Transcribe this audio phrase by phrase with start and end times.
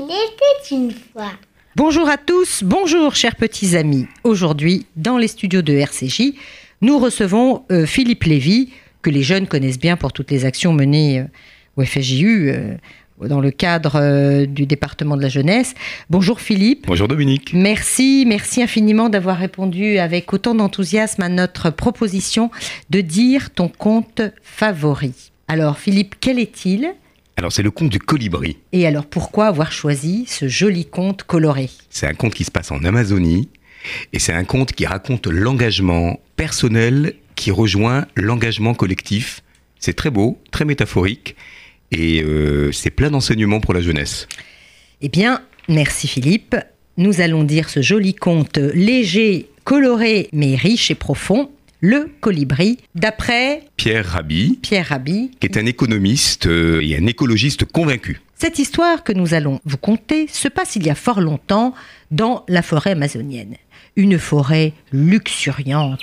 [0.00, 1.32] Il était une fois.
[1.74, 4.06] Bonjour à tous, bonjour chers petits amis.
[4.22, 6.34] Aujourd'hui, dans les studios de RCJ,
[6.82, 8.70] nous recevons euh, Philippe Lévy,
[9.02, 11.24] que les jeunes connaissent bien pour toutes les actions menées euh,
[11.76, 12.76] au FSJU euh,
[13.26, 15.74] dans le cadre euh, du département de la jeunesse.
[16.10, 16.84] Bonjour Philippe.
[16.86, 17.52] Bonjour Dominique.
[17.52, 22.52] Merci, merci infiniment d'avoir répondu avec autant d'enthousiasme à notre proposition
[22.90, 25.32] de dire ton conte favori.
[25.48, 26.94] Alors Philippe, quel est-il?
[27.38, 28.56] Alors c'est le conte du colibri.
[28.72, 31.70] Et alors pourquoi avoir choisi ce joli conte coloré?
[31.88, 33.48] C'est un conte qui se passe en Amazonie
[34.12, 39.44] et c'est un conte qui raconte l'engagement personnel qui rejoint l'engagement collectif.
[39.78, 41.36] C'est très beau, très métaphorique
[41.92, 44.26] et euh, c'est plein d'enseignements pour la jeunesse.
[45.00, 46.56] Eh bien, merci Philippe.
[46.96, 53.62] Nous allons dire ce joli conte léger, coloré, mais riche et profond, Le Colibri, d'après
[53.76, 55.30] Pierre Rabhi, Pierre Rabhi.
[55.38, 58.20] qui est un économiste euh, et un écologiste convaincu.
[58.34, 61.74] Cette histoire que nous allons vous conter se passe il y a fort longtemps
[62.10, 63.54] dans la forêt amazonienne.
[63.94, 66.00] Une forêt luxuriante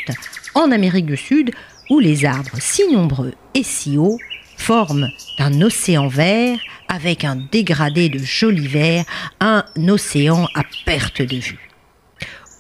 [0.54, 1.52] en Amérique du Sud
[1.90, 4.20] où les arbres si nombreux et si hauts
[4.56, 5.10] forment
[5.40, 9.04] un océan vert avec un dégradé de joli vert,
[9.42, 11.70] un océan à perte de vue.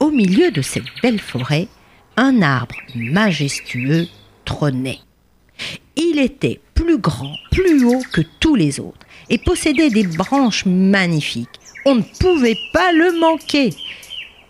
[0.02, 1.70] Au milieu de cette belle forêt,
[2.18, 4.08] un arbre majestueux
[4.46, 5.00] trônait.
[5.96, 11.60] Il était plus grand, plus haut que tous les autres et possédait des branches magnifiques.
[11.86, 13.70] On ne pouvait pas le manquer.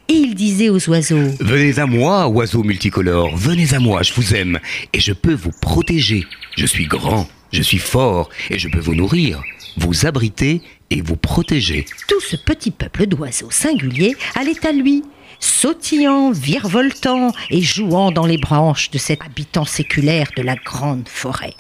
[0.08, 4.36] Et il disait aux oiseaux Venez à moi, oiseaux multicolores, venez à moi, je vous
[4.36, 4.60] aime,
[4.94, 6.26] et je peux vous protéger.
[6.58, 9.42] Je suis grand, je suis fort, et je peux vous nourrir,
[9.78, 10.62] vous abriter
[10.92, 11.86] et vous protéger.
[12.08, 15.04] Tout ce petit peuple d'oiseaux singuliers allait à lui,
[15.46, 21.54] sautillant, virevoltant et jouant dans les branches de cet habitant séculaire de la grande forêt.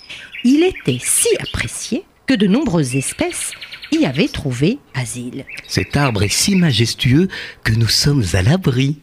[0.43, 3.51] Il était si apprécié que de nombreuses espèces
[3.91, 5.45] y avaient trouvé asile.
[5.67, 7.27] Cet arbre est si majestueux
[7.63, 8.97] que nous sommes à l'abri.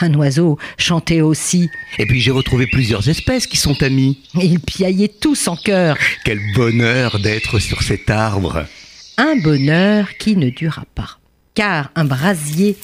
[0.00, 4.22] Un oiseau chantait aussi, Et puis j'ai retrouvé plusieurs espèces qui sont amies.
[4.34, 5.96] ils piaillaient tous en chœur.
[6.24, 8.66] Quel bonheur d'être sur cet arbre.
[9.16, 11.18] Un bonheur qui ne dura pas,
[11.54, 12.76] car un brasier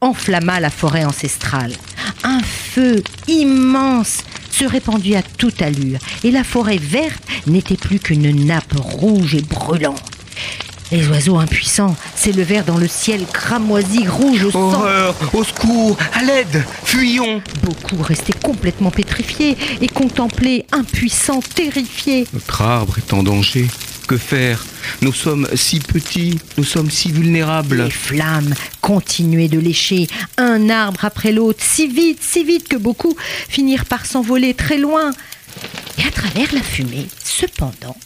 [0.00, 1.72] enflamma la forêt ancestrale.
[2.24, 4.18] Un feu immense
[4.50, 9.42] se répandit à toute allure, et la forêt verte n'était plus qu'une nappe rouge et
[9.42, 10.02] brûlante.
[10.92, 14.72] Les oiseaux impuissants s'élevèrent dans le ciel cramoisi rouge au sang.
[14.72, 17.40] Horreur, au secours, à l'aide, fuyons.
[17.62, 22.26] Beaucoup restaient complètement pétrifiés et contemplaient, impuissants, terrifiés.
[22.32, 23.68] Notre arbre est en danger.
[24.10, 24.66] Que faire
[25.02, 27.84] Nous sommes si petits, nous sommes si vulnérables.
[27.84, 33.14] Les flammes continuaient de lécher un arbre après l'autre, si vite, si vite que beaucoup
[33.48, 35.12] finirent par s'envoler très loin.
[35.96, 37.96] Et à travers la fumée, cependant,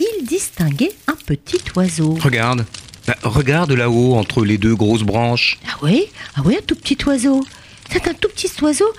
[0.00, 2.16] il distinguait un petit oiseau.
[2.22, 2.64] Regarde,
[3.06, 5.58] Ah, regarde là-haut entre les deux grosses branches.
[5.68, 7.44] Ah oui, ah oui, un tout petit oiseau.
[7.90, 8.90] C'est un tout petit oiseau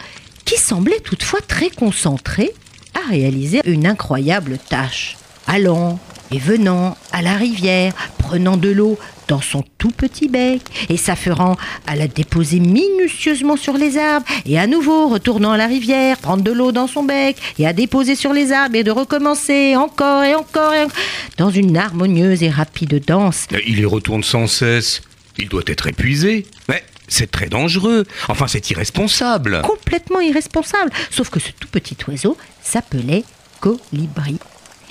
[0.45, 2.53] qui semblait toutefois très concentré
[2.93, 5.17] à réaliser une incroyable tâche.
[5.47, 5.99] Allant
[6.33, 11.55] et venant à la rivière, prenant de l'eau dans son tout petit bec et s'affairant
[11.87, 16.43] à la déposer minutieusement sur les arbres et à nouveau retournant à la rivière, prendre
[16.43, 20.23] de l'eau dans son bec et à déposer sur les arbres et de recommencer encore
[20.23, 20.97] et encore et encore
[21.37, 25.01] dans une harmonieuse et rapide danse Il y retourne sans cesse.
[25.37, 26.45] Il doit être épuisé.
[26.67, 28.05] Mais c'est très dangereux.
[28.27, 29.61] Enfin, c'est irresponsable.
[29.63, 30.91] complètement irresponsable.
[31.11, 33.23] Sauf que ce tout petit oiseau s'appelait
[33.59, 34.37] colibri.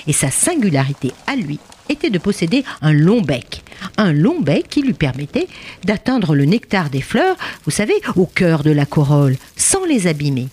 [0.06, 1.58] Et sa singularité à lui
[1.88, 3.62] était de posséder un long bec.
[3.96, 5.48] Un long bec qui lui permettait
[5.84, 10.48] d'atteindre le nectar des fleurs, vous savez, au cœur de la corolle, sans les abîmer.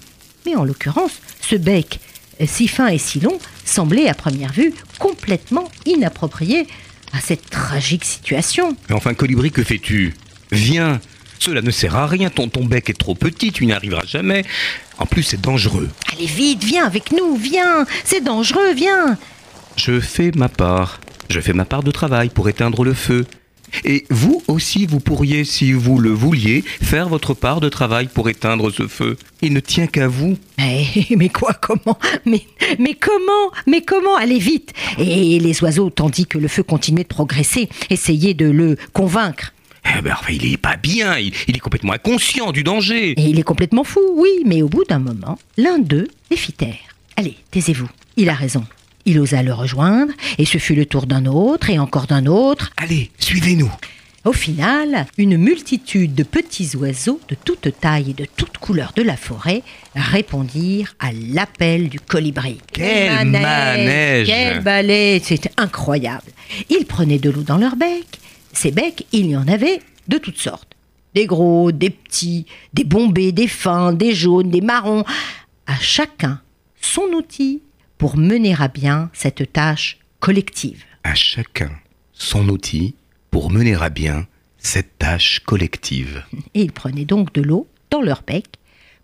[0.46, 2.00] Mais en l'occurrence, ce bec,
[2.42, 6.68] euh, si fin et si long, semblait à première vue complètement inapproprié
[7.14, 8.76] à cette tragique situation.
[8.90, 10.14] Mais enfin, Colibri, que fais-tu?
[10.52, 11.00] Viens.
[11.40, 12.30] Cela ne sert à rien.
[12.30, 14.44] Ton, ton bec est trop petit, tu n'y arriveras jamais.
[14.98, 15.90] En plus, c'est dangereux.
[16.14, 19.18] Allez vite, viens avec nous, viens, c'est dangereux, viens.
[19.76, 21.00] Je fais ma part.
[21.30, 23.26] Je fais ma part de travail pour éteindre le feu.
[23.86, 28.28] Et vous aussi, vous pourriez, si vous le vouliez, faire votre part de travail pour
[28.30, 29.16] éteindre ce feu.
[29.42, 30.38] Il ne tient qu'à vous.
[30.58, 30.86] Mais,
[31.16, 31.98] mais quoi, comment?
[32.26, 32.42] Mais,
[32.80, 33.52] mais comment?
[33.68, 34.16] Mais comment?
[34.16, 38.76] Allez vite Et les oiseaux, tandis que le feu continuait de progresser, essayaient de le
[38.94, 39.54] convaincre.
[39.86, 41.18] Eh ben, enfin, il est pas bien.
[41.18, 43.12] Il, il est complètement inconscient du danger.
[43.12, 46.54] Et il est complètement fou, oui, mais au bout d'un moment, l'un d'eux les fit
[46.54, 46.76] taire.
[47.16, 47.88] Allez, taisez-vous,
[48.18, 48.64] il a raison.
[49.10, 52.70] Il osa le rejoindre, et ce fut le tour d'un autre, et encore d'un autre.
[52.78, 53.72] Allez, suivez-nous.
[54.24, 59.02] Au final, une multitude de petits oiseaux de toute taille et de toute couleur de
[59.02, 59.64] la forêt
[59.96, 62.60] répondirent à l'appel du colibri.
[62.72, 66.32] Quel manège Quel balai C'était incroyable.
[66.70, 68.06] Ils prenaient de l'eau dans leur bec.
[68.54, 70.76] Ces becs, il y en avait de toutes sortes.
[71.16, 72.46] Des gros, des petits,
[72.76, 75.04] des bombés, des fins, des jaunes, des marrons.
[75.66, 76.42] À chacun
[76.80, 77.64] son outil
[78.00, 80.84] pour mener à bien cette tâche collective.
[81.04, 81.70] À chacun
[82.14, 82.96] son outil
[83.30, 84.26] pour mener à bien
[84.58, 86.24] cette tâche collective.
[86.54, 88.46] Et ils prenaient donc de l'eau dans leur bec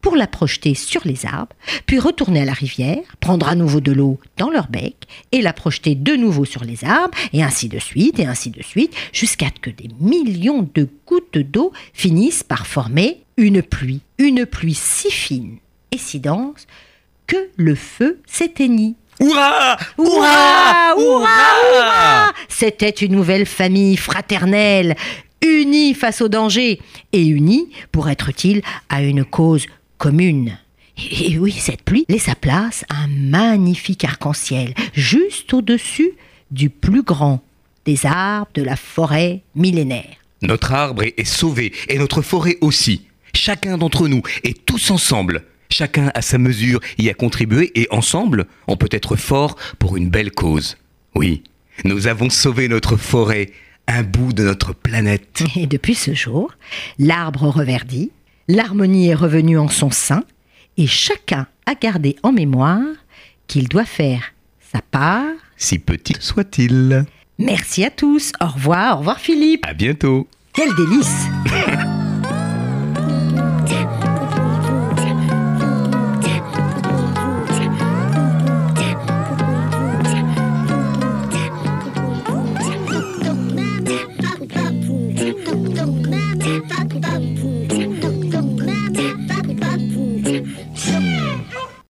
[0.01, 1.55] pour la projeter sur les arbres,
[1.87, 4.95] puis retourner à la rivière, prendre à nouveau de l'eau dans leur bec
[5.31, 8.61] et la projeter de nouveau sur les arbres, et ainsi de suite, et ainsi de
[8.61, 14.45] suite, jusqu'à ce que des millions de gouttes d'eau finissent par former une pluie, une
[14.45, 15.57] pluie si fine
[15.91, 16.67] et si dense
[17.27, 18.95] que le feu s'éteignit.
[19.19, 24.95] Hurrah Hurrah Hurrah C'était une nouvelle famille fraternelle,
[25.41, 26.81] unie face au danger
[27.13, 29.65] et unie pour être utile à une cause
[29.97, 30.57] commune.
[30.97, 36.11] Et oui, cette pluie laissa place à un magnifique arc-en-ciel juste au-dessus
[36.51, 37.43] du plus grand
[37.85, 40.15] des arbres de la forêt millénaire.
[40.41, 43.05] Notre arbre est sauvé et notre forêt aussi.
[43.33, 45.43] Chacun d'entre nous et tous ensemble.
[45.77, 50.09] Chacun à sa mesure y a contribué et ensemble, on peut être fort pour une
[50.09, 50.77] belle cause.
[51.15, 51.43] Oui,
[51.83, 53.51] nous avons sauvé notre forêt,
[53.85, 55.43] un bout de notre planète.
[55.57, 56.53] Et depuis ce jour,
[56.97, 58.11] l'arbre reverdit,
[58.47, 60.23] l'harmonie est revenue en son sein,
[60.77, 62.79] et chacun a gardé en mémoire
[63.47, 64.33] qu'il doit faire
[64.71, 65.25] sa part.
[65.57, 67.05] Si petit soit-il.
[67.37, 69.65] Merci à tous, au revoir, au revoir Philippe.
[69.65, 70.25] À bientôt.
[70.53, 71.25] Quel délice.